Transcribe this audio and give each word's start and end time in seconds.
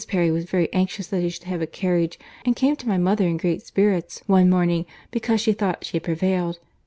Perry 0.07 0.31
was 0.31 0.45
very 0.45 0.67
anxious 0.73 1.05
that 1.09 1.21
he 1.21 1.29
should 1.29 1.43
have 1.43 1.61
a 1.61 1.67
carriage, 1.67 2.17
and 2.43 2.55
came 2.55 2.75
to 2.75 2.87
my 2.87 2.97
mother 2.97 3.27
in 3.27 3.37
great 3.37 3.61
spirits 3.63 4.23
one 4.25 4.49
morning 4.49 4.87
because 5.11 5.41
she 5.41 5.53
thought 5.53 5.85
she 5.85 5.97
had 5.97 6.03
prevailed. 6.03 6.57